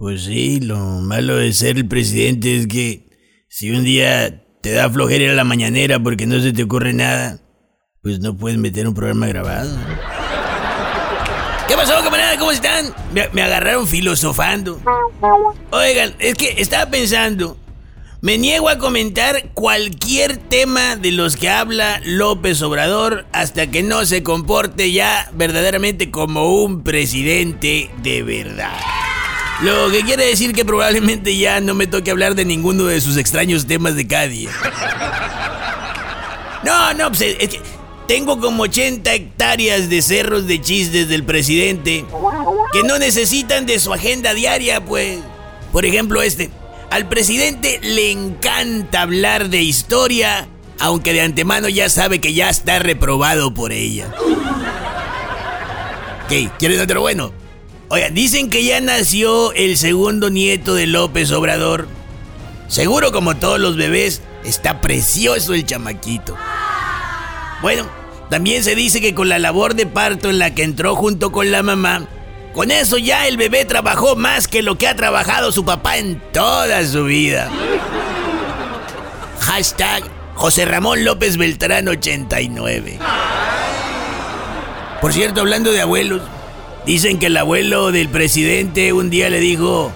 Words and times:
Pues 0.00 0.24
sí, 0.24 0.60
lo 0.60 0.78
malo 0.78 1.36
de 1.36 1.52
ser 1.52 1.76
el 1.76 1.86
presidente 1.86 2.56
es 2.56 2.66
que 2.66 3.44
si 3.50 3.70
un 3.70 3.84
día 3.84 4.46
te 4.62 4.72
da 4.72 4.88
flojera 4.88 5.30
a 5.30 5.34
la 5.34 5.44
mañanera 5.44 6.02
porque 6.02 6.24
no 6.24 6.40
se 6.40 6.54
te 6.54 6.62
ocurre 6.62 6.94
nada, 6.94 7.38
pues 8.02 8.18
no 8.18 8.34
puedes 8.34 8.58
meter 8.58 8.88
un 8.88 8.94
programa 8.94 9.26
grabado. 9.26 9.76
¿Qué 11.68 11.76
pasó, 11.76 12.02
camarada? 12.02 12.38
¿Cómo 12.38 12.50
están? 12.50 12.86
Me 13.34 13.42
agarraron 13.42 13.86
filosofando. 13.86 14.80
Oigan, 15.70 16.14
es 16.18 16.32
que 16.32 16.54
estaba 16.56 16.90
pensando. 16.90 17.58
Me 18.22 18.38
niego 18.38 18.70
a 18.70 18.78
comentar 18.78 19.50
cualquier 19.52 20.38
tema 20.38 20.96
de 20.96 21.12
los 21.12 21.36
que 21.36 21.50
habla 21.50 22.00
López 22.06 22.62
Obrador 22.62 23.26
hasta 23.32 23.66
que 23.70 23.82
no 23.82 24.06
se 24.06 24.22
comporte 24.22 24.92
ya 24.92 25.30
verdaderamente 25.34 26.10
como 26.10 26.62
un 26.64 26.84
presidente 26.84 27.90
de 28.02 28.22
verdad. 28.22 28.78
Lo 29.62 29.90
que 29.90 30.00
quiere 30.02 30.24
decir 30.24 30.54
que 30.54 30.64
probablemente 30.64 31.36
ya 31.36 31.60
no 31.60 31.74
me 31.74 31.86
toque 31.86 32.10
hablar 32.10 32.34
de 32.34 32.46
ninguno 32.46 32.84
de 32.84 33.00
sus 33.00 33.18
extraños 33.18 33.66
temas 33.66 33.94
de 33.94 34.06
cada 34.06 34.26
día. 34.26 34.50
No, 36.62 36.94
no, 36.94 37.08
pues 37.08 37.20
es 37.22 37.48
que 37.48 37.60
tengo 38.06 38.40
como 38.40 38.62
80 38.64 39.12
hectáreas 39.12 39.90
de 39.90 40.00
cerros 40.02 40.46
de 40.46 40.60
chistes 40.60 41.08
del 41.08 41.24
presidente 41.24 42.04
que 42.72 42.82
no 42.82 42.98
necesitan 42.98 43.66
de 43.66 43.78
su 43.78 43.92
agenda 43.92 44.34
diaria, 44.34 44.84
pues. 44.84 45.20
Por 45.72 45.84
ejemplo, 45.84 46.22
este. 46.22 46.50
Al 46.90 47.08
presidente 47.08 47.78
le 47.82 48.10
encanta 48.10 49.02
hablar 49.02 49.48
de 49.48 49.62
historia, 49.62 50.48
aunque 50.78 51.12
de 51.12 51.20
antemano 51.20 51.68
ya 51.68 51.88
sabe 51.88 52.20
que 52.20 52.34
ya 52.34 52.50
está 52.50 52.78
reprobado 52.78 53.54
por 53.54 53.72
ella. 53.72 54.12
¿Qué? 56.28 56.50
¿Quieres 56.58 56.80
otro 56.80 57.00
bueno? 57.02 57.39
Oiga, 57.92 58.08
dicen 58.08 58.50
que 58.50 58.62
ya 58.62 58.80
nació 58.80 59.52
el 59.52 59.76
segundo 59.76 60.30
nieto 60.30 60.76
de 60.76 60.86
López 60.86 61.32
Obrador. 61.32 61.88
Seguro 62.68 63.10
como 63.10 63.36
todos 63.36 63.58
los 63.58 63.74
bebés, 63.74 64.22
está 64.44 64.80
precioso 64.80 65.54
el 65.54 65.66
chamaquito. 65.66 66.36
Bueno, 67.62 67.88
también 68.30 68.62
se 68.62 68.76
dice 68.76 69.00
que 69.00 69.12
con 69.12 69.28
la 69.28 69.40
labor 69.40 69.74
de 69.74 69.86
parto 69.86 70.30
en 70.30 70.38
la 70.38 70.54
que 70.54 70.62
entró 70.62 70.94
junto 70.94 71.32
con 71.32 71.50
la 71.50 71.64
mamá, 71.64 72.06
con 72.54 72.70
eso 72.70 72.96
ya 72.96 73.26
el 73.26 73.36
bebé 73.36 73.64
trabajó 73.64 74.14
más 74.14 74.46
que 74.46 74.62
lo 74.62 74.78
que 74.78 74.86
ha 74.86 74.94
trabajado 74.94 75.50
su 75.50 75.64
papá 75.64 75.98
en 75.98 76.22
toda 76.32 76.86
su 76.86 77.06
vida. 77.06 77.50
Hashtag 79.40 80.04
José 80.36 80.64
Ramón 80.64 81.04
López 81.04 81.36
Beltrán 81.36 81.88
89. 81.88 83.00
Por 85.00 85.12
cierto, 85.12 85.40
hablando 85.40 85.72
de 85.72 85.80
abuelos, 85.80 86.22
dicen 86.86 87.18
que 87.18 87.26
el 87.26 87.36
abuelo 87.36 87.92
del 87.92 88.08
presidente 88.08 88.92
un 88.92 89.10
día 89.10 89.30
le 89.30 89.40
dijo, 89.40 89.92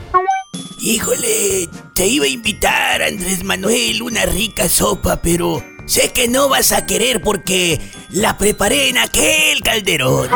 Híjole, 0.80 1.68
te 1.94 2.06
iba 2.06 2.27
a 2.27 2.28
invitar, 2.28 3.02
Andrés 3.02 3.42
Manuel, 3.42 4.02
una 4.02 4.27
rica 4.27 4.68
sopa, 4.68 5.22
pero 5.22 5.64
sé 5.86 6.12
que 6.12 6.28
no 6.28 6.48
vas 6.48 6.72
a 6.72 6.84
querer 6.84 7.22
porque 7.22 7.80
la 8.10 8.36
preparé 8.36 8.90
en 8.90 8.98
aquel 8.98 9.62
calderón. 9.62 10.28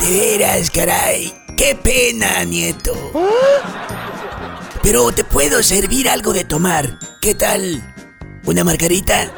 De 0.00 0.10
veras, 0.10 0.70
caray. 0.70 1.34
Qué 1.56 1.74
pena, 1.74 2.44
nieto. 2.44 2.92
Pero 4.84 5.10
te 5.10 5.24
puedo 5.24 5.60
servir 5.64 6.08
algo 6.08 6.32
de 6.32 6.44
tomar. 6.44 7.00
¿Qué 7.20 7.34
tal? 7.34 7.82
¿Una 8.44 8.62
margarita? 8.62 9.32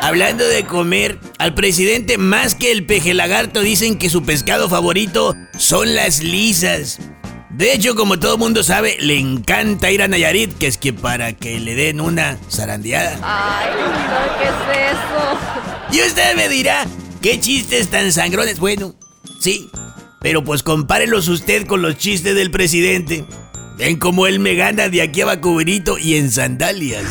Hablando 0.00 0.46
de 0.46 0.64
comer, 0.64 1.18
al 1.44 1.52
presidente 1.52 2.16
más 2.16 2.54
que 2.54 2.72
el 2.72 2.86
peje 2.86 3.12
lagarto 3.12 3.60
dicen 3.60 3.98
que 3.98 4.08
su 4.08 4.22
pescado 4.22 4.70
favorito 4.70 5.36
son 5.58 5.94
las 5.94 6.22
lisas. 6.22 6.98
De 7.50 7.74
hecho, 7.74 7.94
como 7.94 8.18
todo 8.18 8.38
mundo 8.38 8.62
sabe, 8.62 8.96
le 8.98 9.18
encanta 9.18 9.90
ir 9.90 10.00
a 10.00 10.08
Nayarit, 10.08 10.56
que 10.56 10.66
es 10.66 10.78
que 10.78 10.94
para 10.94 11.34
que 11.34 11.60
le 11.60 11.74
den 11.74 12.00
una 12.00 12.38
zarandeada. 12.50 13.18
Ay, 13.22 13.66
no, 13.78 14.38
¿qué 14.38 14.44
es 14.48 14.92
eso? 14.92 16.02
Y 16.02 16.08
usted 16.08 16.34
me 16.34 16.48
dirá, 16.48 16.86
¿qué 17.20 17.38
chistes 17.38 17.88
tan 17.88 18.10
sangrones? 18.10 18.58
Bueno, 18.58 18.94
sí, 19.38 19.68
pero 20.22 20.42
pues 20.44 20.62
compárelos 20.62 21.28
usted 21.28 21.66
con 21.66 21.82
los 21.82 21.98
chistes 21.98 22.34
del 22.34 22.50
presidente. 22.50 23.26
Ven 23.76 23.98
cómo 23.98 24.26
él 24.26 24.38
me 24.38 24.54
gana 24.54 24.88
de 24.88 25.02
aquí 25.02 25.20
a 25.20 25.26
Vacuberito 25.26 25.98
y 25.98 26.16
en 26.16 26.30
sandalias. 26.30 27.04